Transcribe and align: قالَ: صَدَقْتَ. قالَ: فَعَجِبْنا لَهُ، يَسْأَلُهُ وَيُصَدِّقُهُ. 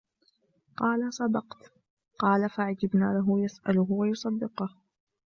قالَ: 0.77 1.13
صَدَقْتَ. 1.13 1.71
قالَ: 2.19 2.49
فَعَجِبْنا 2.49 3.05
لَهُ، 3.13 3.39
يَسْأَلُهُ 3.39 3.87
وَيُصَدِّقُهُ. 3.91 4.75